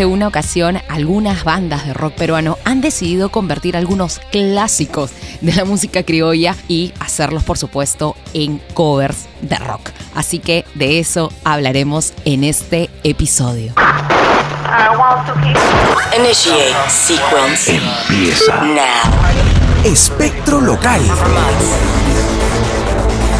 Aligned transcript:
de 0.00 0.06
una 0.06 0.28
ocasión, 0.28 0.78
algunas 0.88 1.44
bandas 1.44 1.84
de 1.84 1.92
rock 1.92 2.14
peruano 2.14 2.56
han 2.64 2.80
decidido 2.80 3.28
convertir 3.28 3.76
algunos 3.76 4.18
clásicos 4.32 5.10
de 5.42 5.52
la 5.52 5.66
música 5.66 6.04
criolla 6.04 6.56
y 6.68 6.94
hacerlos, 7.00 7.44
por 7.44 7.58
supuesto, 7.58 8.16
en 8.32 8.62
covers 8.72 9.26
de 9.42 9.56
rock. 9.56 9.90
Así 10.14 10.38
que 10.38 10.64
de 10.74 11.00
eso 11.00 11.30
hablaremos 11.44 12.14
en 12.24 12.44
este 12.44 12.88
episodio. 13.04 13.74
Initiate 16.16 16.72
sequence. 16.88 17.78
Empieza. 18.08 18.56
Now. 18.62 19.84
Espectro 19.84 20.62
Local. 20.62 21.02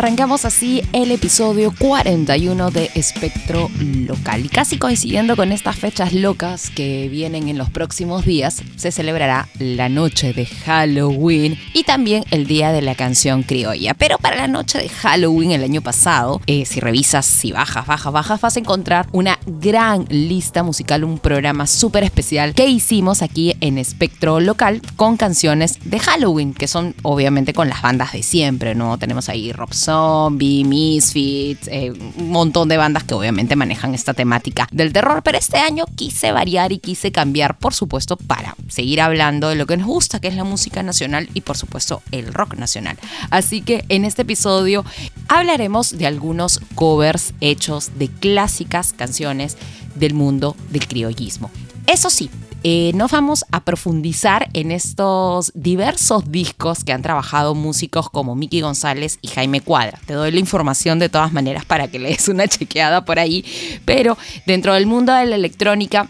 Arrancamos 0.00 0.46
así 0.46 0.82
el 0.94 1.10
episodio 1.10 1.74
41 1.78 2.70
de 2.70 2.90
Espectro 2.94 3.70
Local. 3.78 4.46
Y 4.46 4.48
casi 4.48 4.78
coincidiendo 4.78 5.36
con 5.36 5.52
estas 5.52 5.76
fechas 5.76 6.14
locas 6.14 6.70
que 6.70 7.10
vienen 7.10 7.48
en 7.48 7.58
los 7.58 7.68
próximos 7.68 8.24
días, 8.24 8.62
se 8.76 8.92
celebrará 8.92 9.50
la 9.58 9.90
noche 9.90 10.32
de 10.32 10.46
Halloween 10.46 11.58
y 11.74 11.84
también 11.84 12.24
el 12.30 12.46
Día 12.46 12.72
de 12.72 12.80
la 12.80 12.94
Canción 12.94 13.42
Criolla. 13.42 13.92
Pero 13.92 14.16
para 14.16 14.36
la 14.36 14.48
noche 14.48 14.78
de 14.78 14.88
Halloween 14.88 15.50
el 15.50 15.64
año 15.64 15.82
pasado, 15.82 16.40
eh, 16.46 16.64
si 16.64 16.80
revisas, 16.80 17.26
si 17.26 17.52
bajas, 17.52 17.86
bajas, 17.86 18.10
bajas, 18.10 18.40
vas 18.40 18.56
a 18.56 18.60
encontrar 18.60 19.06
una 19.12 19.38
gran 19.44 20.06
lista 20.08 20.62
musical, 20.62 21.04
un 21.04 21.18
programa 21.18 21.66
súper 21.66 22.04
especial 22.04 22.54
que 22.54 22.68
hicimos 22.68 23.20
aquí 23.20 23.54
en 23.60 23.76
Espectro 23.76 24.40
Local 24.40 24.80
con 24.96 25.18
canciones 25.18 25.78
de 25.84 25.98
Halloween, 25.98 26.54
que 26.54 26.68
son 26.68 26.94
obviamente 27.02 27.52
con 27.52 27.68
las 27.68 27.82
bandas 27.82 28.12
de 28.14 28.22
siempre, 28.22 28.74
¿no? 28.74 28.96
Tenemos 28.96 29.28
ahí 29.28 29.52
Rob 29.52 29.74
Zombie, 29.90 30.62
Misfits, 30.64 31.66
eh, 31.66 31.90
un 31.90 32.30
montón 32.30 32.68
de 32.68 32.76
bandas 32.76 33.02
que 33.02 33.14
obviamente 33.14 33.56
manejan 33.56 33.92
esta 33.92 34.14
temática 34.14 34.68
del 34.70 34.92
terror, 34.92 35.22
pero 35.24 35.36
este 35.36 35.58
año 35.58 35.84
quise 35.96 36.30
variar 36.30 36.70
y 36.70 36.78
quise 36.78 37.10
cambiar, 37.10 37.58
por 37.58 37.74
supuesto, 37.74 38.16
para 38.16 38.54
seguir 38.68 39.00
hablando 39.00 39.48
de 39.48 39.56
lo 39.56 39.66
que 39.66 39.76
nos 39.76 39.88
gusta, 39.88 40.20
que 40.20 40.28
es 40.28 40.36
la 40.36 40.44
música 40.44 40.84
nacional 40.84 41.28
y 41.34 41.40
por 41.40 41.56
supuesto 41.56 42.02
el 42.12 42.32
rock 42.32 42.54
nacional. 42.54 42.98
Así 43.30 43.62
que 43.62 43.84
en 43.88 44.04
este 44.04 44.22
episodio 44.22 44.84
hablaremos 45.26 45.98
de 45.98 46.06
algunos 46.06 46.60
covers 46.76 47.34
hechos 47.40 47.90
de 47.98 48.06
clásicas 48.08 48.92
canciones 48.92 49.56
del 49.96 50.14
mundo 50.14 50.56
del 50.70 50.86
criollismo. 50.86 51.50
Eso 51.88 52.10
sí, 52.10 52.30
eh, 52.62 52.92
nos 52.94 53.10
vamos 53.10 53.44
a 53.50 53.64
profundizar 53.64 54.50
en 54.52 54.70
estos 54.70 55.50
diversos 55.54 56.30
discos 56.30 56.84
que 56.84 56.92
han 56.92 57.02
trabajado 57.02 57.54
músicos 57.54 58.10
como 58.10 58.34
Miki 58.34 58.60
González 58.60 59.18
y 59.22 59.28
Jaime 59.28 59.60
Cuadra. 59.60 59.98
Te 60.06 60.14
doy 60.14 60.30
la 60.30 60.40
información 60.40 60.98
de 60.98 61.08
todas 61.08 61.32
maneras 61.32 61.64
para 61.64 61.88
que 61.88 61.98
le 61.98 62.10
des 62.10 62.28
una 62.28 62.46
chequeada 62.48 63.04
por 63.04 63.18
ahí, 63.18 63.44
pero 63.84 64.18
dentro 64.46 64.74
del 64.74 64.86
mundo 64.86 65.12
de 65.14 65.26
la 65.26 65.36
electrónica 65.36 66.08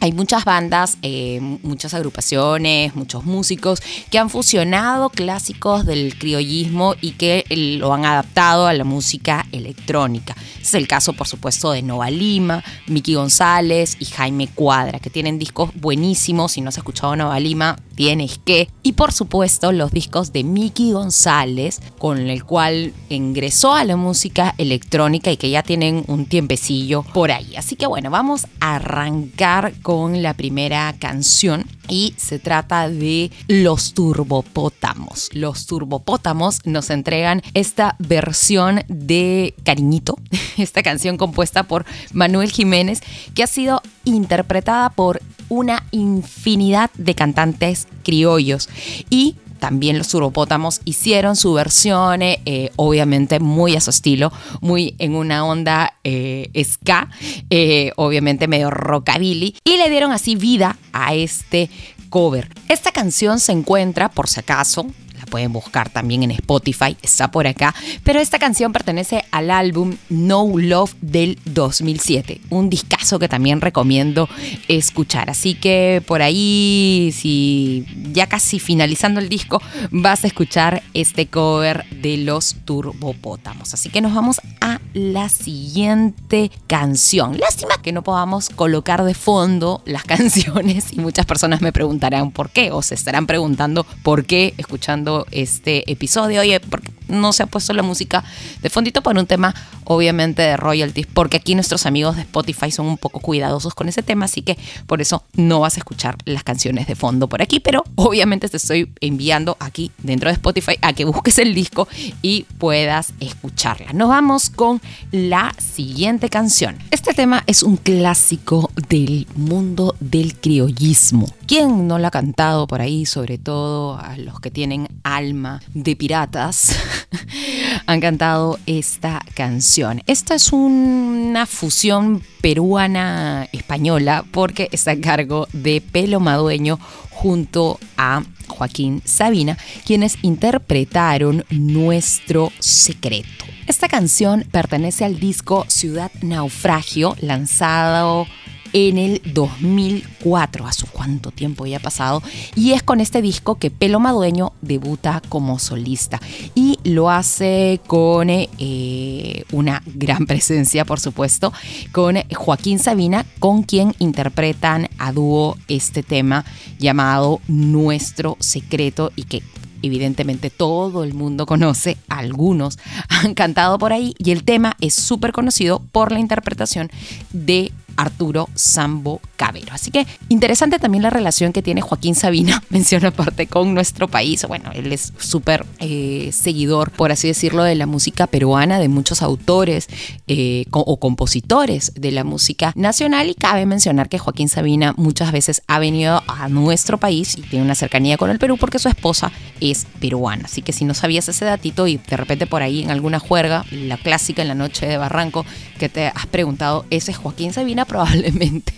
hay 0.00 0.12
muchas 0.12 0.44
bandas, 0.44 0.96
eh, 1.02 1.40
muchas 1.62 1.92
agrupaciones, 1.92 2.94
muchos 2.94 3.24
músicos 3.24 3.82
que 4.10 4.18
han 4.18 4.30
fusionado 4.30 5.10
clásicos 5.10 5.84
del 5.84 6.18
criollismo 6.18 6.94
y 7.00 7.12
que 7.12 7.44
lo 7.50 7.92
han 7.92 8.06
adaptado 8.06 8.66
a 8.66 8.72
la 8.72 8.84
música 8.84 9.46
electrónica. 9.52 10.34
Es 10.60 10.72
el 10.74 10.88
caso, 10.88 11.12
por 11.12 11.26
supuesto, 11.26 11.72
de 11.72 11.82
Nova 11.82 12.10
Lima, 12.10 12.64
Miki 12.86 13.14
González 13.14 13.96
y 13.98 14.06
Jaime 14.06 14.48
Cuadra, 14.48 15.00
que 15.00 15.10
tienen 15.10 15.38
discos 15.38 15.70
buenísimos. 15.74 16.52
Si 16.52 16.62
no 16.62 16.70
has 16.70 16.78
escuchado 16.78 17.14
Nova 17.14 17.38
Lima, 17.38 17.76
tienes 17.94 18.38
que. 18.38 18.68
Y 18.82 18.92
por 18.92 19.12
supuesto, 19.12 19.72
los 19.72 19.92
discos 19.92 20.32
de 20.32 20.44
Miki 20.44 20.92
González, 20.92 21.80
con 21.98 22.18
el 22.18 22.44
cual 22.44 22.94
ingresó 23.10 23.74
a 23.74 23.84
la 23.84 23.96
música 23.96 24.54
electrónica 24.56 25.30
y 25.30 25.36
que 25.36 25.50
ya 25.50 25.62
tienen 25.62 26.04
un 26.06 26.24
tiempecillo 26.24 27.02
por 27.02 27.30
ahí. 27.32 27.56
Así 27.56 27.76
que 27.76 27.86
bueno, 27.86 28.10
vamos 28.10 28.46
a 28.60 28.76
arrancar 28.76 29.74
con 29.82 29.89
la 29.90 30.34
primera 30.34 30.94
canción 31.00 31.66
y 31.88 32.14
se 32.16 32.38
trata 32.38 32.88
de 32.88 33.32
Los 33.48 33.92
Turbopótamos. 33.92 35.30
Los 35.32 35.66
Turbopótamos 35.66 36.64
nos 36.64 36.90
entregan 36.90 37.42
esta 37.54 37.96
versión 37.98 38.84
de 38.86 39.52
Cariñito, 39.64 40.16
esta 40.56 40.84
canción 40.84 41.16
compuesta 41.16 41.64
por 41.64 41.86
Manuel 42.12 42.52
Jiménez 42.52 43.00
que 43.34 43.42
ha 43.42 43.48
sido 43.48 43.82
interpretada 44.04 44.90
por 44.90 45.22
una 45.48 45.84
infinidad 45.90 46.90
de 46.94 47.16
cantantes 47.16 47.88
criollos 48.04 48.68
y 49.10 49.34
también 49.60 49.98
los 49.98 50.08
turbopótamos 50.08 50.80
hicieron 50.84 51.36
su 51.36 51.52
versión, 51.52 52.22
eh, 52.22 52.72
obviamente 52.76 53.38
muy 53.38 53.76
a 53.76 53.80
su 53.80 53.90
estilo, 53.90 54.32
muy 54.60 54.96
en 54.98 55.14
una 55.14 55.44
onda 55.44 55.94
eh, 56.02 56.50
ska, 56.64 57.08
eh, 57.50 57.92
obviamente 57.96 58.48
medio 58.48 58.70
rockabilly, 58.70 59.54
y 59.64 59.76
le 59.76 59.88
dieron 59.90 60.10
así 60.10 60.34
vida 60.34 60.76
a 60.92 61.14
este 61.14 61.70
cover. 62.08 62.48
Esta 62.68 62.90
canción 62.90 63.38
se 63.38 63.52
encuentra, 63.52 64.08
por 64.08 64.28
si 64.28 64.40
acaso, 64.40 64.86
pueden 65.30 65.52
buscar 65.52 65.88
también 65.88 66.22
en 66.22 66.32
Spotify, 66.32 66.96
está 67.02 67.30
por 67.30 67.46
acá, 67.46 67.74
pero 68.04 68.20
esta 68.20 68.38
canción 68.38 68.72
pertenece 68.72 69.24
al 69.30 69.50
álbum 69.50 69.96
No 70.08 70.46
Love 70.54 70.94
del 71.00 71.38
2007, 71.46 72.40
un 72.50 72.68
discazo 72.68 73.18
que 73.18 73.28
también 73.28 73.60
recomiendo 73.60 74.28
escuchar. 74.68 75.30
Así 75.30 75.54
que 75.54 76.02
por 76.06 76.20
ahí, 76.20 77.14
si 77.16 77.86
ya 78.12 78.26
casi 78.26 78.58
finalizando 78.58 79.20
el 79.20 79.28
disco, 79.28 79.62
vas 79.90 80.24
a 80.24 80.26
escuchar 80.26 80.82
este 80.94 81.26
cover 81.26 81.84
de 81.90 82.18
los 82.18 82.56
Turbopótamos. 82.64 83.72
Así 83.74 83.88
que 83.88 84.00
nos 84.00 84.14
vamos 84.14 84.40
a 84.60 84.80
la 84.92 85.28
siguiente 85.28 86.50
canción. 86.66 87.38
Lástima 87.38 87.80
que 87.82 87.92
no 87.92 88.02
podamos 88.02 88.50
colocar 88.50 89.04
de 89.04 89.14
fondo 89.14 89.82
las 89.84 90.04
canciones 90.10 90.92
y 90.92 91.00
muchas 91.00 91.26
personas 91.26 91.60
me 91.60 91.72
preguntarán 91.72 92.32
por 92.32 92.50
qué 92.50 92.72
o 92.72 92.82
se 92.82 92.94
estarán 92.94 93.26
preguntando 93.26 93.84
por 94.02 94.24
qué 94.24 94.54
escuchando 94.58 95.19
este 95.30 95.90
episodio. 95.90 96.40
Oye, 96.40 96.60
porque 96.60 96.92
no 97.10 97.32
se 97.32 97.42
ha 97.42 97.46
puesto 97.46 97.72
la 97.72 97.82
música 97.82 98.24
de 98.62 98.70
fondito 98.70 99.02
por 99.02 99.16
un 99.16 99.26
tema, 99.26 99.54
obviamente, 99.84 100.42
de 100.42 100.56
royalties, 100.56 101.06
porque 101.06 101.36
aquí 101.36 101.54
nuestros 101.54 101.86
amigos 101.86 102.16
de 102.16 102.22
Spotify 102.22 102.70
son 102.70 102.86
un 102.86 102.96
poco 102.96 103.20
cuidadosos 103.20 103.74
con 103.74 103.88
ese 103.88 104.02
tema, 104.02 104.26
así 104.26 104.42
que 104.42 104.56
por 104.86 105.00
eso 105.00 105.24
no 105.34 105.60
vas 105.60 105.76
a 105.76 105.80
escuchar 105.80 106.16
las 106.24 106.44
canciones 106.44 106.86
de 106.86 106.94
fondo 106.94 107.28
por 107.28 107.42
aquí, 107.42 107.60
pero 107.60 107.84
obviamente 107.96 108.48
te 108.48 108.56
estoy 108.56 108.92
enviando 109.00 109.56
aquí 109.60 109.90
dentro 109.98 110.28
de 110.28 110.34
Spotify 110.34 110.76
a 110.82 110.92
que 110.92 111.04
busques 111.04 111.38
el 111.38 111.54
disco 111.54 111.88
y 112.22 112.46
puedas 112.58 113.12
escucharla. 113.20 113.92
Nos 113.92 114.08
vamos 114.08 114.50
con 114.50 114.80
la 115.10 115.54
siguiente 115.58 116.28
canción. 116.28 116.78
Este 116.90 117.14
tema 117.14 117.42
es 117.46 117.62
un 117.62 117.76
clásico 117.76 118.70
del 118.88 119.26
mundo 119.34 119.96
del 120.00 120.38
criollismo. 120.38 121.26
¿Quién 121.46 121.88
no 121.88 121.98
lo 121.98 122.06
ha 122.06 122.10
cantado 122.10 122.66
por 122.66 122.80
ahí? 122.80 123.06
Sobre 123.06 123.36
todo 123.38 123.98
a 123.98 124.16
los 124.16 124.40
que 124.40 124.50
tienen 124.50 124.88
alma 125.16 125.60
de 125.74 125.96
piratas. 125.96 126.76
han 127.86 128.00
cantado 128.00 128.58
esta 128.66 129.20
canción. 129.34 130.02
Esta 130.06 130.34
es 130.34 130.52
una 130.52 131.46
fusión 131.46 132.22
peruana-española 132.40 134.24
porque 134.30 134.68
está 134.72 134.92
a 134.92 135.00
cargo 135.00 135.48
de 135.52 135.80
Pelo 135.80 136.20
Madueño 136.20 136.78
junto 137.10 137.78
a 137.96 138.22
Joaquín 138.46 139.02
Sabina, 139.04 139.58
quienes 139.84 140.18
interpretaron 140.22 141.44
Nuestro 141.50 142.52
Secreto. 142.58 143.44
Esta 143.66 143.88
canción 143.88 144.44
pertenece 144.50 145.04
al 145.04 145.20
disco 145.20 145.64
Ciudad 145.68 146.10
Naufragio, 146.22 147.16
lanzado 147.20 148.26
en 148.72 148.98
el 148.98 149.22
2004, 149.32 150.66
hace 150.66 150.86
cuánto 150.92 151.30
tiempo 151.30 151.66
ya 151.66 151.78
ha 151.78 151.80
pasado, 151.80 152.22
y 152.54 152.72
es 152.72 152.82
con 152.82 153.00
este 153.00 153.22
disco 153.22 153.56
que 153.56 153.70
Pelo 153.70 154.00
Madueño 154.00 154.52
debuta 154.60 155.22
como 155.28 155.58
solista. 155.58 156.20
Y 156.54 156.78
lo 156.84 157.10
hace 157.10 157.80
con 157.86 158.28
eh, 158.30 159.44
una 159.52 159.82
gran 159.86 160.26
presencia, 160.26 160.84
por 160.84 161.00
supuesto, 161.00 161.52
con 161.92 162.16
Joaquín 162.34 162.78
Sabina, 162.78 163.26
con 163.38 163.62
quien 163.62 163.94
interpretan 163.98 164.88
a 164.98 165.12
dúo 165.12 165.56
este 165.68 166.02
tema 166.02 166.44
llamado 166.78 167.40
Nuestro 167.48 168.36
Secreto 168.40 169.12
y 169.16 169.24
que 169.24 169.42
evidentemente 169.82 170.50
todo 170.50 171.04
el 171.04 171.14
mundo 171.14 171.46
conoce, 171.46 171.96
algunos 172.08 172.78
han 173.08 173.34
cantado 173.34 173.78
por 173.78 173.92
ahí. 173.92 174.14
Y 174.18 174.30
el 174.30 174.44
tema 174.44 174.76
es 174.80 174.94
súper 174.94 175.32
conocido 175.32 175.80
por 175.92 176.12
la 176.12 176.20
interpretación 176.20 176.90
de 177.32 177.72
Arturo 177.96 178.48
Sambo 178.54 179.20
Cabero. 179.36 179.72
Así 179.72 179.90
que 179.90 180.06
interesante 180.28 180.78
también 180.78 181.02
la 181.02 181.10
relación 181.10 181.52
que 181.52 181.62
tiene 181.62 181.80
Joaquín 181.80 182.14
Sabina, 182.14 182.62
menciona 182.70 183.08
aparte 183.08 183.46
con 183.46 183.74
nuestro 183.74 184.08
país. 184.08 184.44
Bueno, 184.46 184.70
él 184.72 184.92
es 184.92 185.12
súper 185.18 185.66
eh, 185.78 186.30
seguidor, 186.32 186.90
por 186.90 187.12
así 187.12 187.28
decirlo, 187.28 187.62
de 187.62 187.74
la 187.74 187.86
música 187.86 188.26
peruana, 188.26 188.78
de 188.78 188.88
muchos 188.88 189.22
autores 189.22 189.88
eh, 190.26 190.66
o 190.70 190.98
compositores 190.98 191.92
de 191.94 192.12
la 192.12 192.24
música 192.24 192.72
nacional. 192.76 193.28
Y 193.30 193.34
cabe 193.34 193.66
mencionar 193.66 194.08
que 194.08 194.18
Joaquín 194.18 194.48
Sabina 194.48 194.94
muchas 194.96 195.32
veces 195.32 195.62
ha 195.66 195.78
venido 195.78 196.22
a 196.26 196.48
nuestro 196.48 196.98
país 196.98 197.36
y 197.36 197.42
tiene 197.42 197.64
una 197.64 197.74
cercanía 197.74 198.16
con 198.16 198.30
el 198.30 198.38
Perú 198.38 198.56
porque 198.58 198.78
su 198.78 198.88
esposa 198.88 199.32
es 199.60 199.86
peruana. 200.00 200.44
Así 200.44 200.62
que 200.62 200.72
si 200.72 200.84
no 200.84 200.94
sabías 200.94 201.28
ese 201.28 201.44
datito 201.44 201.86
y 201.86 201.98
de 201.98 202.16
repente 202.16 202.46
por 202.46 202.62
ahí 202.62 202.82
en 202.82 202.90
alguna 202.90 203.18
juerga, 203.18 203.64
la 203.70 203.96
clásica 203.96 204.42
en 204.42 204.48
la 204.48 204.54
noche 204.54 204.86
de 204.86 204.96
Barranco, 204.96 205.44
que 205.80 205.88
te 205.88 206.06
has 206.08 206.26
preguntado, 206.26 206.84
ese 206.90 207.10
es 207.10 207.16
Joaquín 207.16 207.52
Sabina, 207.52 207.84
probablemente 207.86 208.72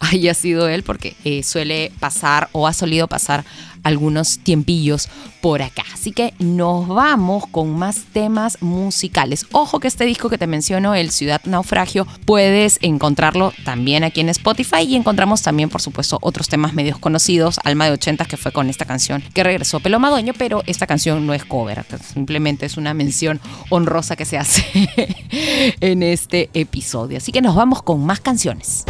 haya 0.00 0.34
sido 0.34 0.68
él 0.68 0.82
porque 0.82 1.14
eh, 1.24 1.42
suele 1.42 1.92
pasar 2.00 2.50
o 2.52 2.66
ha 2.66 2.74
solido 2.74 3.06
pasar 3.06 3.44
algunos 3.82 4.38
tiempillos 4.38 5.08
por 5.40 5.62
acá. 5.62 5.84
Así 5.92 6.12
que 6.12 6.34
nos 6.38 6.88
vamos 6.88 7.46
con 7.46 7.78
más 7.78 8.04
temas 8.12 8.58
musicales. 8.60 9.46
Ojo 9.52 9.80
que 9.80 9.88
este 9.88 10.04
disco 10.04 10.28
que 10.28 10.38
te 10.38 10.46
menciono, 10.46 10.94
el 10.94 11.10
Ciudad 11.10 11.40
Naufragio, 11.44 12.06
puedes 12.24 12.78
encontrarlo 12.82 13.52
también 13.64 14.04
aquí 14.04 14.20
en 14.20 14.28
Spotify 14.28 14.82
y 14.82 14.96
encontramos 14.96 15.42
también, 15.42 15.68
por 15.68 15.80
supuesto, 15.80 16.18
otros 16.20 16.48
temas 16.48 16.74
medios 16.74 16.98
conocidos. 16.98 17.58
Alma 17.64 17.86
de 17.86 17.92
80 17.92 18.24
que 18.24 18.36
fue 18.36 18.52
con 18.52 18.68
esta 18.70 18.84
canción 18.84 19.22
que 19.32 19.44
regresó 19.44 19.80
Pelo 19.80 19.98
Madoño, 19.98 20.32
pero 20.36 20.62
esta 20.66 20.86
canción 20.86 21.26
no 21.26 21.34
es 21.34 21.44
cover, 21.44 21.84
simplemente 22.12 22.66
es 22.66 22.76
una 22.76 22.94
mención 22.94 23.40
honrosa 23.70 24.16
que 24.16 24.24
se 24.24 24.38
hace 24.38 24.64
en 25.80 26.02
este 26.02 26.50
episodio. 26.54 27.18
Así 27.18 27.32
que 27.32 27.42
nos 27.42 27.54
vamos 27.54 27.82
con 27.82 28.04
más 28.04 28.20
canciones. 28.20 28.84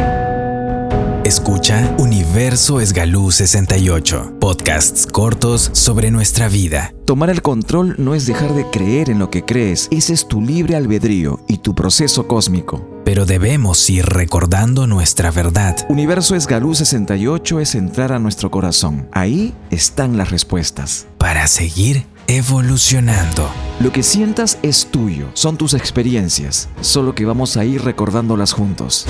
Escucha 1.29 1.95
Universo 1.99 2.81
Esgalú 2.81 3.31
68, 3.31 4.37
podcasts 4.39 5.05
cortos 5.05 5.69
sobre 5.73 6.09
nuestra 6.09 6.47
vida. 6.47 6.91
Tomar 7.05 7.29
el 7.29 7.43
control 7.43 7.93
no 7.99 8.15
es 8.15 8.25
dejar 8.25 8.55
de 8.55 8.65
creer 8.71 9.11
en 9.11 9.19
lo 9.19 9.29
que 9.29 9.45
crees, 9.45 9.89
ese 9.91 10.13
es 10.13 10.27
tu 10.27 10.41
libre 10.41 10.75
albedrío 10.75 11.39
y 11.47 11.59
tu 11.59 11.75
proceso 11.75 12.25
cósmico. 12.25 12.83
Pero 13.05 13.27
debemos 13.27 13.87
ir 13.91 14.07
recordando 14.07 14.87
nuestra 14.87 15.29
verdad. 15.29 15.77
Universo 15.87 16.33
Esgalú 16.33 16.73
68 16.73 17.59
es 17.59 17.75
entrar 17.75 18.11
a 18.11 18.17
nuestro 18.17 18.49
corazón. 18.49 19.07
Ahí 19.11 19.53
están 19.69 20.17
las 20.17 20.31
respuestas. 20.31 21.05
Para 21.19 21.45
seguir 21.45 22.07
evolucionando. 22.25 23.47
Lo 23.79 23.91
que 23.91 24.01
sientas 24.01 24.57
es 24.63 24.87
tuyo, 24.87 25.27
son 25.35 25.57
tus 25.57 25.75
experiencias, 25.75 26.69
solo 26.81 27.13
que 27.13 27.25
vamos 27.25 27.55
a 27.55 27.65
ir 27.65 27.83
recordándolas 27.83 28.51
juntos. 28.51 29.05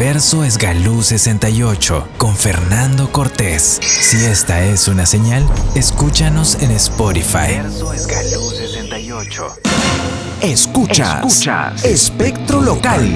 Universo 0.00 0.44
Esgalú 0.44 1.02
68 1.02 2.08
con 2.16 2.34
Fernando 2.34 3.12
Cortés. 3.12 3.78
Si 3.82 4.16
esta 4.24 4.64
es 4.64 4.88
una 4.88 5.04
señal, 5.04 5.46
escúchanos 5.74 6.54
en 6.62 6.70
Spotify. 6.70 7.58
Universo 7.60 7.92
Esgalú 7.92 8.50
68. 8.50 9.46
Escuchas, 10.40 11.26
Escuchas. 11.26 11.84
Espectro 11.84 12.62
Local. 12.62 13.14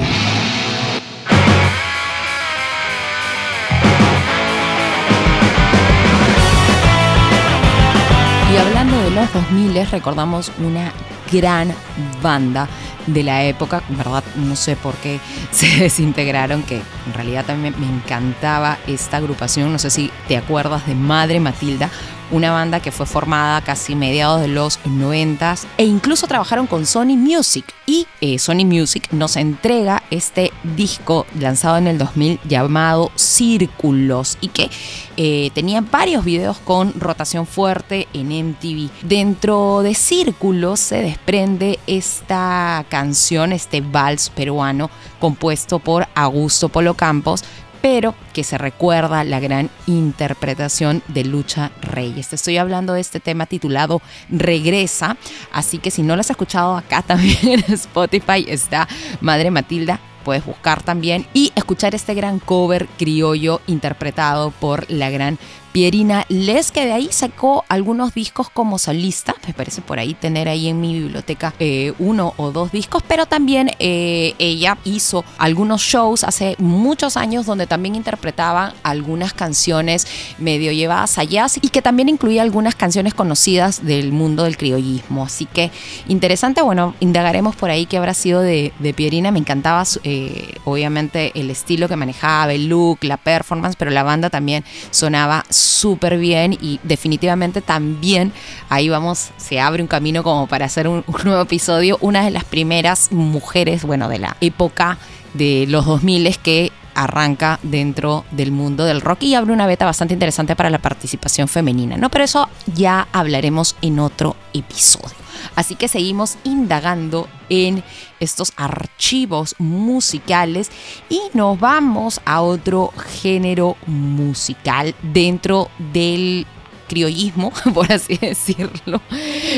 Y 8.53 8.57
hablando 8.57 9.01
de 9.01 9.09
los 9.09 9.33
2000, 9.33 9.89
recordamos 9.89 10.51
una 10.59 10.93
gran 11.31 11.73
banda 12.21 12.67
de 13.07 13.23
la 13.23 13.43
época, 13.43 13.83
verdad 13.89 14.23
no 14.35 14.55
sé 14.55 14.75
por 14.75 14.95
qué 14.95 15.19
se 15.51 15.67
desintegraron, 15.77 16.63
que 16.63 16.77
en 16.77 17.13
realidad 17.13 17.45
también 17.45 17.75
me 17.77 17.87
encantaba 17.87 18.77
esta 18.87 19.17
agrupación, 19.17 19.71
no 19.71 19.79
sé 19.79 19.89
si 19.89 20.11
te 20.27 20.37
acuerdas 20.37 20.85
de 20.87 20.95
Madre 20.95 21.39
Matilda, 21.39 21.89
una 22.31 22.51
banda 22.51 22.79
que 22.79 22.91
fue 22.91 23.05
formada 23.05 23.61
casi 23.61 23.95
mediados 23.95 24.41
de 24.41 24.47
los 24.47 24.79
90 24.85 25.55
e 25.77 25.85
incluso 25.85 26.27
trabajaron 26.27 26.67
con 26.67 26.85
Sony 26.85 27.15
Music 27.17 27.65
y 27.85 28.07
eh, 28.21 28.39
Sony 28.39 28.65
Music 28.65 29.09
nos 29.11 29.35
entrega 29.35 30.03
este 30.09 30.51
disco 30.63 31.25
lanzado 31.39 31.77
en 31.77 31.87
el 31.87 31.97
2000 31.97 32.39
llamado 32.45 33.11
Círculos 33.15 34.37
y 34.41 34.47
que 34.47 34.69
eh, 35.17 35.51
tenía 35.53 35.81
varios 35.81 36.25
videos 36.25 36.57
con 36.57 36.99
rotación 36.99 37.45
fuerte 37.45 38.07
en 38.13 38.27
MTV. 38.27 38.89
Dentro 39.03 39.81
de 39.81 39.93
Círculos 39.93 40.79
se 40.79 41.01
desprende 41.01 41.79
esta 41.87 42.85
canción, 42.89 43.53
este 43.53 43.81
vals 43.81 44.29
peruano 44.29 44.89
compuesto 45.19 45.79
por 45.79 46.07
Augusto 46.15 46.69
Polo 46.69 46.95
Campos 46.95 47.43
pero 47.85 48.15
que 48.33 48.43
se 48.43 48.57
recuerda 48.57 49.23
la 49.23 49.39
gran 49.39 49.69
interpretación 49.85 51.03
de 51.07 51.23
Lucha 51.23 51.71
Reyes. 51.83 52.29
Te 52.29 52.35
estoy 52.35 52.57
hablando 52.57 52.93
de 52.93 53.01
este 53.01 53.19
tema 53.19 53.45
titulado 53.45 54.01
Regresa, 54.27 55.17
así 55.51 55.77
que 55.77 55.91
si 55.91 56.01
no 56.01 56.15
lo 56.15 56.21
has 56.21 56.31
escuchado 56.31 56.75
acá 56.77 57.03
también 57.03 57.37
en 57.43 57.73
Spotify 57.75 58.43
está 58.47 58.87
Madre 59.21 59.51
Matilda 59.51 59.99
puedes 60.23 60.43
buscar 60.43 60.81
también 60.81 61.27
y 61.35 61.53
escuchar 61.55 61.93
este 61.93 62.15
gran 62.15 62.39
cover 62.39 62.87
criollo 62.97 63.61
interpretado 63.67 64.49
por 64.49 64.89
la 64.89 65.11
gran 65.11 65.37
Pierina 65.75 66.23
Les, 66.29 66.71
que 66.71 66.85
de 66.85 66.93
ahí 66.93 67.09
sacó 67.11 67.65
algunos 67.67 68.13
discos 68.13 68.49
como 68.49 68.79
solista. 68.79 69.35
Me 69.45 69.53
parece 69.53 69.81
por 69.81 69.99
ahí 69.99 70.13
tener 70.13 70.47
ahí 70.47 70.69
en 70.69 70.79
mi 70.79 70.93
biblioteca 70.93 71.53
eh, 71.59 71.91
uno 71.99 72.33
o 72.37 72.53
dos 72.53 72.71
discos, 72.71 73.03
pero 73.05 73.25
también 73.25 73.71
eh, 73.79 74.35
ella 74.39 74.77
hizo 74.85 75.25
algunos 75.37 75.81
shows 75.81 76.23
hace 76.23 76.55
muchos 76.59 77.17
años 77.17 77.45
donde 77.45 77.67
también 77.67 77.95
interpretaba 77.95 78.73
algunas 78.83 79.33
canciones 79.33 80.07
medio 80.37 80.71
llevadas 80.71 81.17
a 81.17 81.25
jazz 81.25 81.59
y 81.61 81.67
que 81.67 81.81
también 81.81 82.07
incluía 82.07 82.41
algunas 82.41 82.75
canciones 82.75 83.13
conocidas 83.13 83.83
del 83.83 84.13
mundo 84.13 84.45
del 84.45 84.55
criollismo. 84.55 85.25
Así 85.25 85.45
que 85.45 85.71
interesante, 86.07 86.61
bueno, 86.61 86.95
indagaremos 87.01 87.57
por 87.57 87.69
ahí 87.69 87.85
qué 87.85 87.97
habrá 87.97 88.13
sido 88.13 88.39
de, 88.39 88.71
Pierina. 88.95 89.31
Me 89.31 89.39
encantaba, 89.39 89.83
eh, 90.05 90.55
obviamente, 90.63 91.33
el 91.35 91.49
estilo 91.49 91.89
que 91.89 91.97
manejaba, 91.97 92.53
el 92.53 92.67
look, 92.67 92.99
la 93.01 93.17
performance, 93.17 93.75
pero 93.75 93.91
la 93.91 94.03
banda 94.03 94.29
también 94.29 94.63
sonaba 94.91 95.43
súper 95.65 96.17
bien 96.17 96.53
y 96.53 96.79
definitivamente 96.83 97.61
también 97.61 98.31
ahí 98.69 98.89
vamos, 98.89 99.31
se 99.37 99.59
abre 99.59 99.81
un 99.81 99.87
camino 99.87 100.23
como 100.23 100.47
para 100.47 100.65
hacer 100.65 100.87
un, 100.87 101.03
nuevo 101.23 101.41
episodio. 101.41 101.97
Una 102.01 102.23
de 102.23 102.31
las 102.31 102.43
primeras 102.43 103.11
mujeres, 103.11 103.83
bueno, 103.83 104.09
de 104.09 104.19
la 104.19 104.37
época 104.41 104.97
de 105.33 105.65
los 105.67 105.85
2000 105.85 106.37
que 106.37 106.71
arranca 106.93 107.59
dentro 107.61 108.23
del 108.31 108.51
mundo 108.51 108.85
del 108.85 109.01
rock 109.01 109.23
y 109.23 109.35
abre 109.35 109.51
una 109.51 109.67
beta 109.67 109.85
bastante 109.85 110.13
interesante 110.13 110.55
para 110.55 110.69
la 110.69 110.79
participación 110.79 111.47
femenina, 111.47 111.97
¿no? 111.97 112.09
Pero 112.09 112.23
eso 112.23 112.49
ya 112.73 113.07
hablaremos 113.11 113.75
en 113.81 113.99
otro 113.99 114.35
episodio. 114.53 115.24
Así 115.55 115.75
que 115.75 115.87
seguimos 115.87 116.37
indagando 116.43 117.27
en 117.49 117.83
estos 118.19 118.53
archivos 118.55 119.55
musicales 119.59 120.71
y 121.09 121.21
nos 121.33 121.59
vamos 121.59 122.21
a 122.25 122.41
otro 122.41 122.91
género 123.21 123.77
musical 123.85 124.95
dentro 125.01 125.69
del 125.93 126.45
criollismo, 126.87 127.51
por 127.73 127.91
así 127.91 128.17
decirlo, 128.17 129.01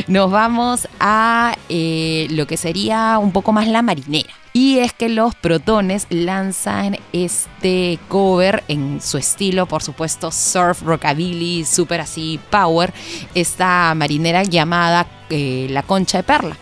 nos 0.07 0.31
vamos 0.31 0.87
a 0.99 1.55
eh, 1.69 2.27
lo 2.31 2.47
que 2.47 2.57
sería 2.57 3.17
un 3.19 3.31
poco 3.31 3.51
más 3.51 3.67
la 3.67 3.81
marinera. 3.81 4.33
Y 4.59 4.79
es 4.79 4.91
que 4.91 5.07
los 5.07 5.35
protones 5.35 6.07
lanzan 6.09 6.97
este 7.13 7.99
cover 8.07 8.63
en 8.67 8.99
su 9.03 9.19
estilo, 9.19 9.67
por 9.67 9.83
supuesto, 9.83 10.31
surf, 10.31 10.81
rockabilly, 10.81 11.63
super 11.63 12.01
así, 12.01 12.39
power, 12.49 12.91
esta 13.35 13.93
marinera 13.93 14.41
llamada 14.41 15.05
eh, 15.29 15.67
La 15.69 15.83
Concha 15.83 16.17
de 16.17 16.23
Perla. 16.23 16.57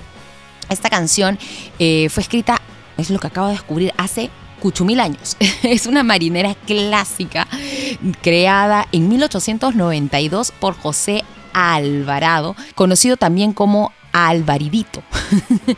Esta 0.67 0.89
canción 0.89 1.39
eh, 1.79 2.09
fue 2.09 2.23
escrita, 2.23 2.59
es 2.97 3.11
lo 3.11 3.17
que 3.17 3.27
acabo 3.27 3.47
de 3.47 3.53
descubrir, 3.53 3.93
hace 3.95 4.29
mil 4.81 4.99
años. 4.99 5.37
es 5.63 5.85
una 5.85 6.03
marinera 6.03 6.53
clásica 6.53 7.47
creada 8.21 8.89
en 8.91 9.07
1892 9.07 10.51
por 10.51 10.77
José 10.77 11.23
Alvarado, 11.53 12.57
conocido 12.75 13.15
también 13.15 13.53
como 13.53 13.93
Alvaridito. 14.15 15.03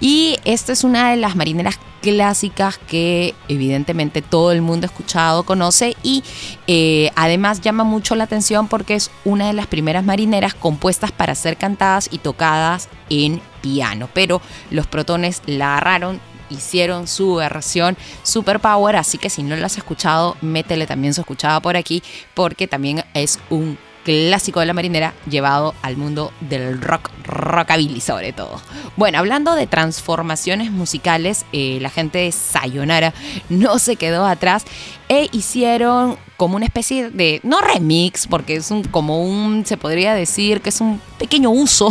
y 0.00 0.36
esta 0.44 0.72
es 0.72 0.82
una 0.82 1.12
de 1.12 1.16
las 1.16 1.36
marineras 1.36 1.78
clásicas 2.02 2.78
que 2.78 3.32
evidentemente 3.46 4.22
todo 4.22 4.50
el 4.50 4.60
mundo 4.60 4.86
ha 4.86 4.90
escuchado, 4.90 5.44
conoce 5.44 5.96
y 6.02 6.24
eh, 6.66 7.12
además 7.14 7.60
llama 7.60 7.84
mucho 7.84 8.16
la 8.16 8.24
atención 8.24 8.66
porque 8.66 8.96
es 8.96 9.12
una 9.24 9.46
de 9.46 9.52
las 9.52 9.68
primeras 9.68 10.04
marineras 10.04 10.52
compuestas 10.54 11.12
para 11.12 11.36
ser 11.36 11.56
cantadas 11.58 12.08
y 12.10 12.18
tocadas 12.18 12.88
en 13.08 13.40
piano. 13.60 14.08
Pero 14.14 14.42
los 14.72 14.88
protones 14.88 15.40
la 15.46 15.74
agarraron, 15.76 16.20
hicieron 16.50 17.06
su 17.06 17.36
versión 17.36 17.96
Super 18.24 18.58
Power, 18.58 18.96
así 18.96 19.16
que 19.16 19.30
si 19.30 19.44
no 19.44 19.54
la 19.54 19.66
has 19.66 19.78
escuchado, 19.78 20.36
métele 20.40 20.88
también 20.88 21.14
su 21.14 21.20
escuchada 21.20 21.60
por 21.60 21.76
aquí, 21.76 22.02
porque 22.34 22.66
también 22.66 23.04
es 23.14 23.38
un 23.48 23.78
clásico 24.10 24.60
de 24.60 24.66
la 24.66 24.72
marinera 24.72 25.14
llevado 25.28 25.74
al 25.82 25.96
mundo 25.96 26.32
del 26.40 26.80
rock, 26.80 27.10
rockabilly 27.24 28.00
sobre 28.00 28.32
todo. 28.32 28.60
Bueno, 28.96 29.18
hablando 29.18 29.54
de 29.54 29.66
transformaciones 29.66 30.70
musicales, 30.70 31.46
eh, 31.52 31.78
la 31.80 31.90
gente 31.90 32.18
de 32.18 32.32
Sayonara 32.32 33.14
no 33.48 33.78
se 33.78 33.96
quedó 33.96 34.26
atrás 34.26 34.64
e 35.08 35.28
hicieron 35.32 36.18
como 36.40 36.56
una 36.56 36.64
especie 36.64 37.10
de, 37.10 37.38
no 37.42 37.60
remix, 37.60 38.26
porque 38.26 38.56
es 38.56 38.70
un, 38.70 38.82
como 38.82 39.22
un, 39.22 39.66
se 39.66 39.76
podría 39.76 40.14
decir 40.14 40.62
que 40.62 40.70
es 40.70 40.80
un 40.80 40.98
pequeño 41.18 41.50
uso 41.50 41.90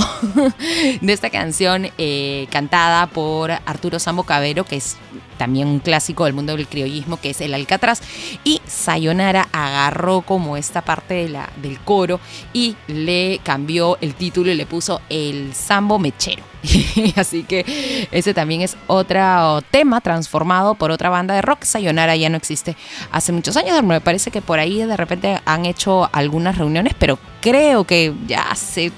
de 1.01 1.13
esta 1.13 1.29
canción 1.29 1.91
eh, 1.99 2.47
cantada 2.49 3.05
por 3.05 3.51
Arturo 3.51 3.99
Sambo 3.99 4.23
Cabero, 4.23 4.65
que 4.65 4.77
es 4.77 4.97
también 5.37 5.67
un 5.67 5.77
clásico 5.77 6.25
del 6.25 6.33
mundo 6.33 6.57
del 6.57 6.67
criollismo, 6.67 7.21
que 7.21 7.29
es 7.29 7.41
el 7.41 7.53
Alcatraz. 7.53 8.01
Y 8.43 8.59
Sayonara 8.65 9.47
agarró 9.51 10.21
como 10.21 10.57
esta 10.57 10.81
parte 10.81 11.13
de 11.13 11.29
la, 11.29 11.51
del 11.61 11.79
coro 11.79 12.19
y 12.51 12.75
le 12.87 13.41
cambió 13.43 13.99
el 14.01 14.15
título 14.15 14.49
y 14.49 14.55
le 14.55 14.65
puso 14.65 14.99
el 15.09 15.53
Sambo 15.53 15.99
Mechero. 15.99 16.41
Así 17.15 17.43
que 17.43 18.07
ese 18.11 18.33
también 18.33 18.61
es 18.61 18.75
otro 18.87 19.61
tema 19.71 20.01
transformado 20.01 20.75
por 20.75 20.91
otra 20.91 21.09
banda 21.09 21.35
de 21.35 21.41
rock. 21.41 21.63
Sayonara 21.63 22.15
ya 22.15 22.29
no 22.29 22.37
existe 22.37 22.75
hace 23.11 23.31
muchos 23.31 23.57
años. 23.57 23.81
Me 23.83 24.01
parece 24.01 24.31
que 24.31 24.41
por 24.41 24.59
ahí 24.59 24.83
de 24.83 24.97
repente 24.97 25.39
han 25.45 25.65
hecho 25.65 26.09
algunas 26.11 26.57
reuniones, 26.57 26.93
pero 26.97 27.17
creo 27.41 27.85
que 27.85 28.13
ya 28.27 28.47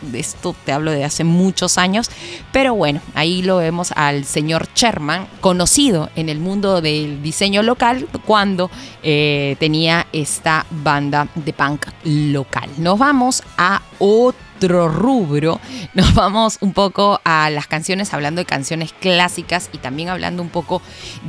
de 0.02 0.20
esto, 0.20 0.56
te 0.66 0.72
hablo 0.72 0.92
de 0.92 1.04
hace 1.04 1.24
muchos 1.24 1.78
años. 1.78 2.10
Pero 2.52 2.76
bueno, 2.76 3.02
ahí 3.16 3.42
lo 3.42 3.58
vemos 3.58 3.92
al 3.96 4.26
señor 4.26 4.68
Sherman, 4.76 5.28
conocido 5.40 6.10
en 6.16 6.30
el 6.30 6.40
mundo 6.40 6.82
del 6.82 7.22
diseño 7.22 7.64
local, 7.64 8.08
cuando 8.26 8.70
eh, 9.04 9.56
tenía 9.60 10.08
esta 10.12 10.66
banda 10.70 11.28
de 11.36 11.54
punk 11.54 11.88
local. 12.04 12.70
Nos 12.78 12.98
vamos 12.98 13.44
a 13.58 13.82
otro 14.00 14.51
rubro, 14.68 15.60
nos 15.94 16.14
vamos 16.14 16.58
un 16.62 16.74
poco 16.74 17.20
a 17.24 17.50
las 17.50 17.68
canciones, 17.68 18.14
hablando 18.14 18.42
de 18.42 18.46
canciones 18.46 18.94
clásicas 18.94 19.70
y 19.72 19.78
también 19.78 20.10
hablando 20.10 20.42
un 20.42 20.50
poco 20.50 20.82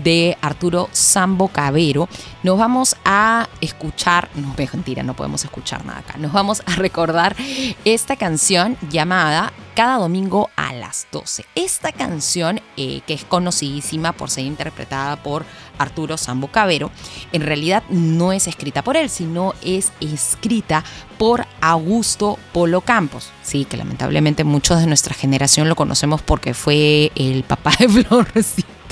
de 0.02 0.36
Arturo 0.40 0.88
Sambo 0.92 1.48
Cabero. 1.48 2.08
Nos 2.42 2.58
vamos 2.58 2.96
a 3.04 3.48
escuchar, 3.60 4.28
no, 4.34 4.54
mentira, 4.72 5.02
no 5.02 5.14
podemos 5.14 5.44
escuchar 5.44 5.84
nada 5.84 6.00
acá. 6.00 6.18
Nos 6.18 6.32
vamos 6.32 6.62
a 6.66 6.74
recordar 6.76 7.36
esta 7.84 8.16
canción 8.16 8.76
llamada 8.90 9.52
cada 9.74 9.98
domingo 9.98 10.50
a 10.56 10.72
las 10.72 11.06
12. 11.12 11.46
Esta 11.54 11.92
canción, 11.92 12.60
eh, 12.76 13.00
que 13.06 13.14
es 13.14 13.24
conocidísima 13.24 14.12
por 14.12 14.30
ser 14.30 14.44
interpretada 14.44 15.16
por 15.22 15.44
Arturo 15.82 16.16
Sambo 16.16 16.48
Cabero, 16.48 16.90
en 17.32 17.42
realidad 17.42 17.82
no 17.90 18.32
es 18.32 18.46
escrita 18.46 18.82
por 18.82 18.96
él, 18.96 19.10
sino 19.10 19.54
es 19.62 19.92
escrita 20.00 20.84
por 21.18 21.46
Augusto 21.60 22.38
Polo 22.52 22.80
Campos. 22.80 23.30
Sí, 23.42 23.64
que 23.64 23.76
lamentablemente 23.76 24.44
muchos 24.44 24.80
de 24.80 24.86
nuestra 24.86 25.14
generación 25.14 25.68
lo 25.68 25.76
conocemos 25.76 26.22
porque 26.22 26.54
fue 26.54 27.12
el 27.14 27.44
papá 27.44 27.72
de 27.78 27.88
Florcita. 28.04 28.82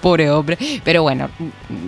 Pobre 0.00 0.30
hombre. 0.30 0.58
Pero 0.84 1.02
bueno, 1.02 1.28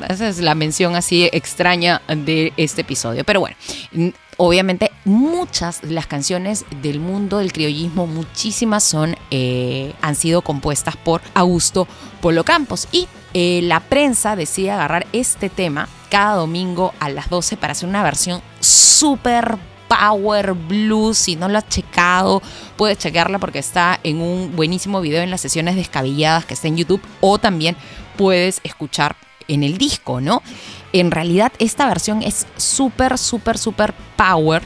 esa 0.09 0.29
es 0.29 0.39
la 0.41 0.55
mención 0.55 0.97
así 0.97 1.29
extraña 1.33 2.03
de 2.09 2.53
este 2.57 2.83
episodio. 2.83 3.25
Pero 3.25 3.41
bueno, 3.41 3.57
obviamente 4.37 4.91
muchas 5.05 5.83
de 5.83 5.91
las 5.91 6.07
canciones 6.07 6.65
del 6.83 7.01
mundo 7.01 7.39
del 7.39 7.53
criollismo, 7.53 8.07
muchísimas 8.07 8.85
son, 8.85 9.17
eh, 9.31 9.95
han 10.03 10.15
sido 10.15 10.43
compuestas 10.43 10.97
por 10.97 11.21
Augusto 11.35 11.87
Polo 12.21 12.45
Campos 12.45 12.89
y 12.93 13.09
eh, 13.39 13.61
la 13.61 13.81
prensa 13.81 14.35
decide 14.35 14.71
agarrar 14.71 15.07
este 15.13 15.51
tema 15.51 15.91
cada 16.09 16.37
domingo 16.37 16.95
a 17.01 17.11
las 17.11 17.29
12 17.29 17.59
para 17.59 17.73
hacer 17.73 17.87
una 17.87 18.03
versión 18.03 18.41
súper 18.61 19.59
power 19.89 20.55
blues. 20.55 21.19
Si 21.19 21.37
no 21.37 21.47
lo 21.47 21.59
has 21.59 21.69
checado, 21.69 22.41
puedes 22.79 22.97
chequearla 22.97 23.39
porque 23.39 23.59
está 23.59 24.01
en 24.05 24.23
un 24.23 24.57
buenísimo 24.57 25.03
video 25.03 25.23
en 25.23 25.31
las 25.31 25.43
sesiones 25.43 25.77
descabelladas 25.77 26.47
que 26.47 26.55
está 26.55 26.69
en 26.69 26.79
YouTube 26.79 27.03
o 27.21 27.37
también 27.37 27.77
puedes 28.17 28.63
escuchar 28.65 29.17
en 29.49 29.65
el 29.65 29.77
disco, 29.77 30.23
¿no? 30.23 30.43
En 31.01 31.11
realidad 31.11 31.53
esta 31.59 31.87
versión 31.87 32.23
es 32.23 32.47
súper, 32.57 33.19
súper, 33.19 33.59
súper 33.59 33.95
power 34.17 34.63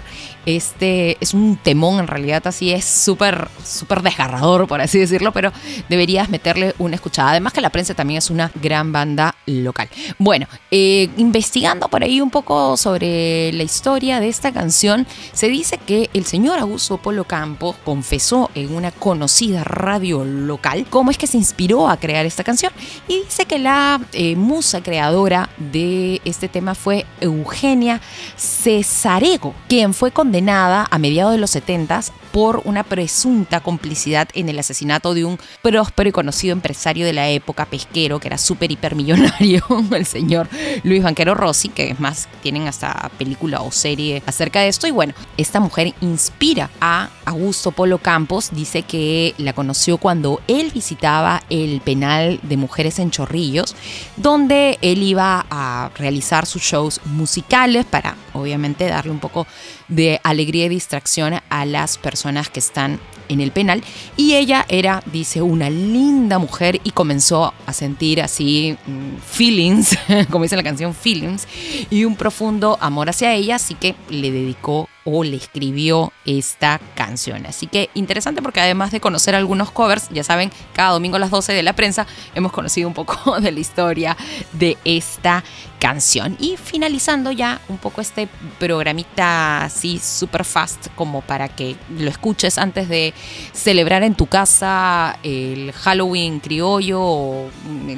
este 0.46 1.18
es 1.20 1.34
un 1.34 1.56
temón, 1.56 2.00
en 2.00 2.06
realidad 2.06 2.42
así 2.46 2.72
es 2.72 2.84
súper, 2.84 3.48
súper 3.64 4.02
desgarrador, 4.02 4.66
por 4.66 4.80
así 4.80 4.98
decirlo, 4.98 5.32
pero 5.32 5.52
deberías 5.88 6.30
meterle 6.30 6.74
una 6.78 6.94
escuchada. 6.94 7.30
Además 7.30 7.52
que 7.52 7.60
la 7.60 7.70
prensa 7.70 7.94
también 7.94 8.18
es 8.18 8.30
una 8.30 8.50
gran 8.54 8.90
banda 8.90 9.34
local. 9.46 9.88
Bueno, 10.18 10.46
eh, 10.70 11.10
investigando 11.18 11.88
por 11.88 12.02
ahí 12.02 12.20
un 12.20 12.30
poco 12.30 12.76
sobre 12.76 13.52
la 13.52 13.62
historia 13.62 14.20
de 14.20 14.28
esta 14.28 14.52
canción, 14.52 15.06
se 15.32 15.48
dice 15.48 15.78
que 15.78 16.08
el 16.14 16.24
señor 16.24 16.58
Augusto 16.58 16.96
Polo 16.98 17.24
Campo 17.24 17.76
confesó 17.84 18.50
en 18.54 18.74
una 18.74 18.92
conocida 18.92 19.62
radio 19.64 20.24
local 20.24 20.86
cómo 20.88 21.10
es 21.10 21.18
que 21.18 21.26
se 21.26 21.36
inspiró 21.36 21.88
a 21.88 21.98
crear 21.98 22.24
esta 22.24 22.44
canción 22.44 22.72
y 23.08 23.22
dice 23.24 23.44
que 23.44 23.58
la 23.58 24.00
eh, 24.12 24.36
musa 24.36 24.82
creadora 24.82 25.50
de 25.58 26.19
este 26.24 26.48
tema 26.48 26.74
fue 26.74 27.04
Eugenia 27.20 28.00
Cesarego, 28.36 29.54
quien 29.68 29.92
fue 29.92 30.10
con 30.10 30.30
condenada 30.30 30.86
a 30.88 30.98
mediados 30.98 31.32
de 31.32 31.38
los 31.38 31.50
70 31.50 32.02
por 32.32 32.62
una 32.64 32.84
presunta 32.84 33.60
complicidad 33.60 34.28
en 34.34 34.48
el 34.48 34.58
asesinato 34.58 35.14
de 35.14 35.24
un 35.24 35.38
próspero 35.62 36.08
y 36.08 36.12
conocido 36.12 36.52
empresario 36.52 37.06
de 37.06 37.12
la 37.12 37.28
época 37.28 37.66
pesquero 37.66 38.20
que 38.20 38.28
era 38.28 38.38
súper 38.38 38.70
hipermillonario, 38.70 39.64
el 39.92 40.06
señor 40.06 40.48
Luis 40.82 41.02
Banquero 41.02 41.34
Rossi, 41.34 41.68
que 41.68 41.90
es 41.90 42.00
más, 42.00 42.28
tienen 42.42 42.68
hasta 42.68 43.10
película 43.18 43.60
o 43.60 43.70
serie 43.72 44.22
acerca 44.26 44.60
de 44.60 44.68
esto. 44.68 44.86
Y 44.86 44.90
bueno, 44.90 45.14
esta 45.36 45.60
mujer 45.60 45.94
inspira 46.00 46.70
a 46.80 47.10
Augusto 47.24 47.72
Polo 47.72 47.98
Campos, 47.98 48.50
dice 48.52 48.82
que 48.82 49.34
la 49.38 49.52
conoció 49.52 49.98
cuando 49.98 50.40
él 50.48 50.70
visitaba 50.72 51.42
el 51.50 51.80
penal 51.80 52.40
de 52.42 52.56
mujeres 52.56 52.98
en 52.98 53.10
Chorrillos, 53.10 53.74
donde 54.16 54.78
él 54.82 55.02
iba 55.02 55.46
a 55.50 55.90
realizar 55.96 56.46
sus 56.46 56.62
shows 56.62 57.00
musicales 57.04 57.84
para 57.84 58.16
obviamente 58.40 58.86
darle 58.86 59.10
un 59.10 59.20
poco 59.20 59.46
de 59.88 60.20
alegría 60.22 60.66
y 60.66 60.68
distracción 60.68 61.40
a 61.48 61.64
las 61.64 61.98
personas 61.98 62.48
que 62.48 62.60
están 62.60 63.00
en 63.30 63.40
el 63.40 63.52
penal. 63.52 63.82
Y 64.16 64.34
ella 64.34 64.66
era, 64.68 65.02
dice, 65.06 65.40
una 65.40 65.70
linda 65.70 66.38
mujer 66.38 66.80
y 66.84 66.90
comenzó 66.90 67.54
a 67.66 67.72
sentir 67.72 68.20
así 68.20 68.76
mm, 68.86 69.16
feelings, 69.24 69.96
como 70.30 70.44
dice 70.44 70.56
la 70.56 70.62
canción, 70.62 70.94
feelings, 70.94 71.46
y 71.90 72.04
un 72.04 72.16
profundo 72.16 72.76
amor 72.80 73.08
hacia 73.08 73.32
ella, 73.32 73.56
así 73.56 73.74
que 73.74 73.94
le 74.10 74.30
dedicó 74.30 74.88
o 75.04 75.24
le 75.24 75.36
escribió 75.36 76.12
esta 76.26 76.80
canción. 76.94 77.46
Así 77.46 77.66
que 77.66 77.88
interesante 77.94 78.42
porque 78.42 78.60
además 78.60 78.90
de 78.90 79.00
conocer 79.00 79.34
algunos 79.34 79.70
covers, 79.70 80.08
ya 80.10 80.24
saben, 80.24 80.50
cada 80.74 80.90
domingo 80.90 81.16
a 81.16 81.20
las 81.20 81.30
12 81.30 81.52
de 81.52 81.62
la 81.62 81.72
prensa 81.74 82.06
hemos 82.34 82.52
conocido 82.52 82.88
un 82.88 82.94
poco 82.94 83.40
de 83.40 83.52
la 83.52 83.60
historia 83.60 84.16
de 84.52 84.76
esta 84.84 85.42
canción. 85.80 86.36
Y 86.38 86.56
finalizando 86.56 87.32
ya 87.32 87.60
un 87.68 87.78
poco 87.78 88.00
este 88.00 88.28
programita 88.60 89.64
así 89.64 89.98
super 89.98 90.44
fast 90.44 90.86
como 90.94 91.22
para 91.22 91.48
que 91.48 91.74
lo 91.98 92.08
escuches 92.08 92.58
antes 92.58 92.88
de 92.88 93.12
celebrar 93.52 94.04
en 94.04 94.14
tu 94.14 94.26
casa 94.26 95.18
el 95.22 95.72
Halloween 95.72 96.38
criollo 96.38 97.00
o 97.02 97.50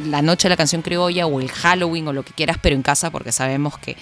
la 0.06 0.22
noche 0.22 0.48
de 0.48 0.50
la 0.50 0.56
canción 0.56 0.80
criolla 0.80 1.26
o 1.26 1.40
el 1.40 1.50
Halloween 1.50 2.08
o 2.08 2.12
lo 2.12 2.22
que 2.22 2.32
quieras, 2.32 2.56
pero 2.62 2.76
en 2.76 2.82
casa 2.82 3.10
porque 3.10 3.32
sabemos 3.32 3.76
que 3.78 3.96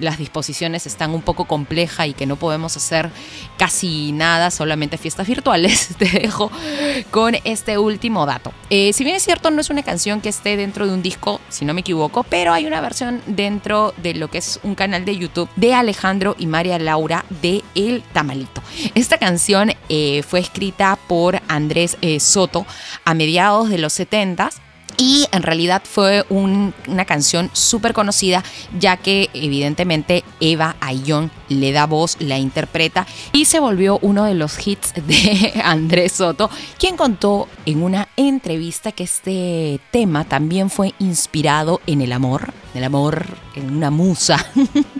las 0.00 0.18
disposiciones 0.18 0.86
están 0.86 1.12
un 1.12 1.22
poco 1.22 1.44
complejas 1.44 2.08
y 2.08 2.12
que 2.12 2.26
no 2.26 2.36
podemos 2.36 2.76
hacer 2.76 3.10
casi 3.56 4.12
nada, 4.12 4.50
solamente 4.50 4.98
fiestas 4.98 5.26
virtuales. 5.26 5.88
Te 5.98 6.06
dejo 6.06 6.50
con 7.10 7.36
este 7.44 7.78
último 7.78 8.26
dato. 8.26 8.52
Eh, 8.70 8.92
si 8.92 9.04
bien 9.04 9.16
es 9.16 9.22
cierto, 9.22 9.50
no 9.50 9.60
es 9.60 9.70
una 9.70 9.82
canción 9.82 10.20
que 10.20 10.28
esté 10.28 10.56
dentro 10.56 10.86
de 10.86 10.94
un 10.94 11.02
disco, 11.02 11.40
si 11.48 11.64
no 11.64 11.74
me 11.74 11.80
equivoco, 11.80 12.24
pero 12.24 12.52
hay 12.52 12.66
una 12.66 12.80
versión 12.80 13.22
dentro 13.26 13.94
de 13.96 14.14
lo 14.14 14.28
que 14.28 14.38
es 14.38 14.60
un 14.62 14.74
canal 14.74 15.04
de 15.04 15.16
YouTube 15.16 15.48
de 15.56 15.74
Alejandro 15.74 16.36
y 16.38 16.46
María 16.46 16.78
Laura 16.78 17.24
de 17.42 17.62
El 17.74 18.02
Tamalito. 18.12 18.62
Esta 18.94 19.18
canción 19.18 19.72
eh, 19.88 20.22
fue 20.22 20.40
escrita 20.40 20.98
por 21.06 21.40
Andrés 21.48 21.96
eh, 22.00 22.20
Soto 22.20 22.66
a 23.04 23.14
mediados 23.14 23.68
de 23.68 23.78
los 23.78 23.92
70 23.92 24.50
y 24.96 25.26
en 25.32 25.42
realidad 25.42 25.82
fue 25.84 26.24
una 26.28 27.04
canción 27.04 27.50
súper 27.52 27.92
conocida, 27.92 28.42
ya 28.78 28.96
que 28.96 29.30
evidentemente 29.34 30.24
Eva 30.40 30.76
Ayón 30.80 31.30
le 31.48 31.72
da 31.72 31.86
voz, 31.86 32.16
la 32.20 32.38
interpreta 32.38 33.06
y 33.32 33.44
se 33.44 33.60
volvió 33.60 33.98
uno 34.02 34.24
de 34.24 34.34
los 34.34 34.66
hits 34.66 34.94
de 35.06 35.52
Andrés 35.64 36.12
Soto, 36.12 36.50
quien 36.78 36.96
contó 36.96 37.48
en 37.66 37.82
una 37.82 38.08
entrevista 38.16 38.92
que 38.92 39.04
este 39.04 39.80
tema 39.90 40.24
también 40.24 40.70
fue 40.70 40.94
inspirado 40.98 41.80
en 41.86 42.00
el 42.00 42.12
amor 42.12 42.52
del 42.74 42.84
amor, 42.84 43.26
una 43.56 43.90
musa. 43.90 44.44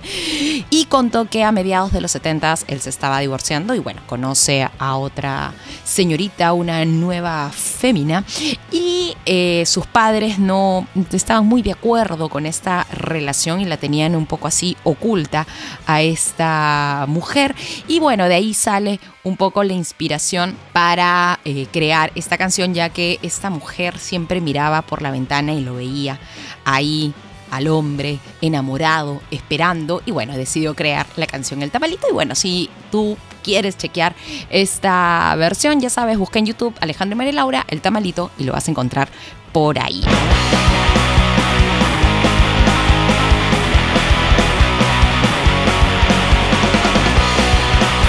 y 0.70 0.86
contó 0.86 1.28
que 1.28 1.44
a 1.44 1.52
mediados 1.52 1.92
de 1.92 2.00
los 2.00 2.10
70 2.12 2.54
él 2.68 2.80
se 2.80 2.90
estaba 2.90 3.20
divorciando 3.20 3.74
y 3.74 3.78
bueno, 3.78 4.00
conoce 4.06 4.68
a 4.78 4.96
otra 4.96 5.54
señorita, 5.84 6.52
una 6.52 6.84
nueva 6.84 7.50
fémina. 7.50 8.24
Y 8.70 9.16
eh, 9.26 9.64
sus 9.66 9.86
padres 9.86 10.38
no 10.38 10.86
estaban 11.12 11.46
muy 11.46 11.62
de 11.62 11.72
acuerdo 11.72 12.28
con 12.28 12.46
esta 12.46 12.86
relación 12.92 13.60
y 13.60 13.64
la 13.64 13.76
tenían 13.76 14.14
un 14.14 14.26
poco 14.26 14.48
así 14.48 14.76
oculta 14.84 15.46
a 15.86 16.02
esta 16.02 17.06
mujer. 17.08 17.54
Y 17.88 17.98
bueno, 18.00 18.28
de 18.28 18.34
ahí 18.34 18.54
sale 18.54 19.00
un 19.24 19.36
poco 19.36 19.64
la 19.64 19.72
inspiración 19.72 20.56
para 20.72 21.40
eh, 21.44 21.66
crear 21.72 22.12
esta 22.14 22.38
canción, 22.38 22.74
ya 22.74 22.90
que 22.90 23.18
esta 23.22 23.50
mujer 23.50 23.98
siempre 23.98 24.40
miraba 24.40 24.82
por 24.82 25.02
la 25.02 25.10
ventana 25.10 25.52
y 25.52 25.62
lo 25.62 25.74
veía 25.74 26.18
ahí 26.64 27.12
al 27.50 27.68
hombre 27.68 28.18
enamorado, 28.40 29.22
esperando, 29.30 30.02
y 30.06 30.10
bueno, 30.10 30.36
decidió 30.36 30.74
crear 30.74 31.06
la 31.16 31.26
canción 31.26 31.62
El 31.62 31.70
Tamalito. 31.70 32.06
Y 32.08 32.12
bueno, 32.12 32.34
si 32.34 32.70
tú 32.90 33.16
quieres 33.42 33.76
chequear 33.76 34.14
esta 34.50 35.34
versión, 35.36 35.80
ya 35.80 35.90
sabes, 35.90 36.18
busca 36.18 36.38
en 36.38 36.46
YouTube 36.46 36.74
Alejandro 36.80 37.14
y 37.14 37.18
María 37.18 37.32
Laura 37.32 37.64
El 37.68 37.80
Tamalito 37.80 38.30
y 38.38 38.44
lo 38.44 38.52
vas 38.52 38.68
a 38.68 38.70
encontrar 38.70 39.08
por 39.52 39.78
ahí. 39.78 40.02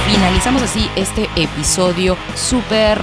Finalizamos 0.08 0.64
así 0.64 0.90
este 0.96 1.30
episodio 1.36 2.18
súper 2.36 3.00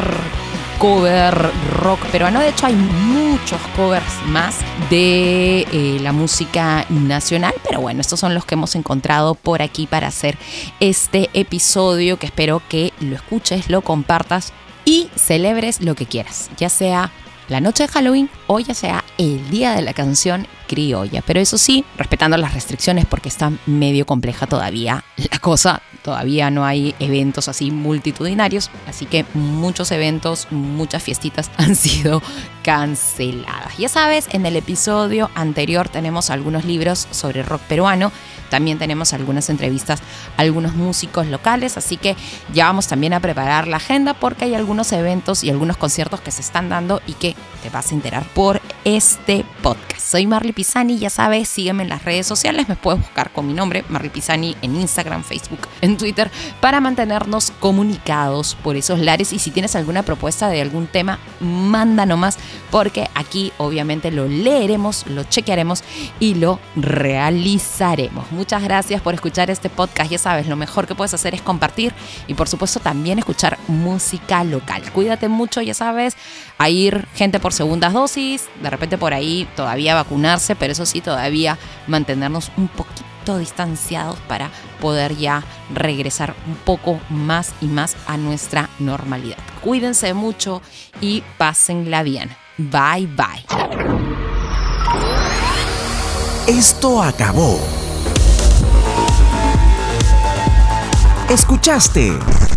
cover 0.85 1.51
rock 1.79 2.05
peruano. 2.09 2.41
De 2.41 2.51
hecho, 2.51 2.67
hay 2.67 2.75
muchos 2.75 3.59
covers 3.75 4.05
más 4.27 4.59
de 4.91 5.61
eh, 5.73 5.99
la 6.03 6.13
música 6.13 6.85
nacional, 6.91 7.55
pero 7.67 7.81
bueno, 7.81 8.03
estos 8.03 8.21
son 8.21 8.35
los 8.35 8.45
que 8.45 8.55
hemos 8.55 8.75
encontrado 8.75 9.35
por 9.35 9.63
aquí 9.63 9.87
para 9.87 10.09
hacer 10.09 10.37
este 10.81 11.31
episodio 11.33 12.19
que 12.19 12.27
espero 12.27 12.61
que 12.69 12.93
lo 13.01 13.17
escuches, 13.17 13.71
lo 13.71 13.81
compartas 13.81 14.53
y 14.85 15.09
celebres 15.15 15.81
lo 15.81 15.95
que 15.95 16.05
quieras, 16.05 16.51
ya 16.59 16.69
sea 16.69 17.11
la 17.49 17.61
noche 17.61 17.85
de 17.85 17.89
Halloween 17.89 18.29
o 18.47 18.61
ya 18.61 18.75
sea 18.75 19.04
el 19.19 19.51
día 19.51 19.75
de 19.75 19.83
la 19.83 19.93
canción 19.93 20.47
criolla. 20.67 21.23
Pero 21.27 21.41
eso 21.41 21.59
sí, 21.59 21.85
respetando 21.97 22.37
las 22.37 22.55
restricciones 22.55 23.07
porque 23.07 23.29
está 23.29 23.53
medio 23.67 24.07
compleja 24.07 24.47
todavía 24.47 25.05
la 25.17 25.39
cosa. 25.39 25.83
Todavía 26.03 26.51
no 26.51 26.67
hay 26.67 26.95
eventos 26.99 27.49
así 27.49 27.71
multitudinarios, 27.71 28.71
así 28.87 29.07
que 29.07 29.25
muchos 29.33 29.91
eventos, 29.91 30.49
muchas 30.51 31.03
fiestitas 31.03 31.51
han 31.57 31.77
sido 31.77 32.23
canceladas. 32.63 33.79
Ya 33.79 33.89
sabes, 33.89 34.29
en 34.33 34.45
el 34.45 34.57
episodio 34.57 35.31
anterior 35.35 35.89
tenemos 35.89 36.29
algunos 36.29 36.65
libros 36.65 37.09
sobre 37.11 37.43
rock 37.43 37.63
peruano. 37.63 38.13
También 38.51 38.79
tenemos 38.79 39.15
algunas 39.15 39.49
entrevistas 39.49 40.01
a 40.37 40.43
algunos 40.43 40.75
músicos 40.75 41.27
locales, 41.27 41.77
así 41.77 41.97
que 41.97 42.15
ya 42.53 42.67
vamos 42.67 42.87
también 42.87 43.15
a 43.15 43.21
preparar 43.21 43.67
la 43.67 43.79
agenda 43.79 44.15
porque 44.15 44.45
hay 44.45 44.55
algunos 44.55 44.93
eventos 44.93 45.43
y 45.43 45.51
algunos 45.51 45.77
conciertos 45.77 46.21
que 46.21 46.31
se 46.31 46.43
están 46.43 46.69
dando 46.69 47.01
y 47.07 47.15
que 47.15 47.35
te 47.63 47.71
vas 47.71 47.91
a 47.91 47.95
enterar 47.95 48.25
por 48.35 48.61
este 48.85 49.45
podcast. 49.63 50.01
Soy 50.01 50.27
Marley 50.27 50.53
Pisani, 50.53 50.99
ya 50.99 51.09
sabes, 51.09 51.49
sígueme 51.49 51.83
en 51.83 51.89
las 51.89 52.05
redes 52.05 52.27
sociales, 52.27 52.69
me 52.69 52.77
puedes 52.77 53.01
buscar 53.01 53.31
con 53.31 53.47
mi 53.47 53.55
nombre, 53.55 53.85
Marley 53.89 54.11
Pisani, 54.11 54.55
en 54.61 54.77
Instagram, 54.77 55.25
Facebook, 55.25 55.67
en 55.81 55.97
Twitter, 55.97 56.31
para 56.61 56.81
mantenernos 56.81 57.53
comunicados 57.59 58.55
por 58.63 58.77
esos 58.77 58.99
lares 58.99 59.33
y 59.33 59.39
si 59.39 59.51
tienes 59.51 59.75
alguna 59.75 60.03
propuesta 60.03 60.49
de 60.49 60.61
algún 60.61 60.87
tema, 60.87 61.19
manda 61.41 62.05
nomás 62.05 62.39
porque 62.71 63.09
aquí 63.15 63.53
obviamente 63.57 64.11
lo 64.11 64.29
leeremos, 64.29 65.07
lo 65.07 65.25
chequearemos 65.25 65.83
y 66.21 66.35
lo 66.35 66.61
realizaremos. 66.77 68.31
Muchas 68.33 68.63
gracias 68.63 69.01
por 69.01 69.15
escuchar 69.15 69.51
este 69.51 69.71
podcast. 69.71 70.11
Ya 70.11 70.19
sabes, 70.19 70.47
lo 70.47 70.57
mejor 70.57 70.87
que 70.87 70.95
puedes 70.95 71.15
hacer 71.15 71.35
es 71.35 71.41
compartir 71.41 71.95
y 72.27 72.35
por 72.35 72.49
supuesto 72.49 72.81
también 72.81 73.19
escuchar 73.19 73.59
música 73.69 74.45
local. 74.45 74.83
Cuídate 74.93 75.29
mucho, 75.29 75.63
ya 75.63 75.75
sabes, 75.75 76.17
a 76.59 76.69
ir 76.69 77.07
gente 77.15 77.41
por 77.41 77.53
segundas 77.53 77.93
dosis, 77.93 78.49
de 78.63 78.74
repente 78.75 78.99
por 78.99 79.15
ahí 79.15 79.49
todavía 79.57 79.95
vacunarse, 79.95 80.55
pero 80.57 80.73
eso 80.73 80.87
sí, 80.87 81.01
todavía 81.01 81.59
mantenernos 81.87 82.51
un 82.57 82.69
poquito 82.69 83.39
distanciados 83.39 84.19
para 84.29 84.51
poder 84.81 85.17
ya 85.17 85.43
regresar 85.73 86.35
un 86.47 86.57
poco 86.57 87.01
más 87.09 87.55
y 87.61 87.67
más 87.67 87.97
a 88.07 88.17
nuestra 88.17 88.69
normalidad. 88.79 89.39
Cuídense 89.63 90.13
mucho 90.13 90.61
y 91.01 91.23
pásenla 91.39 92.03
bien. 92.03 92.37
Bye 92.59 93.07
bye. 93.07 93.45
Esto 96.47 97.03
acabó. 97.03 97.59
Escuchaste 101.31 102.13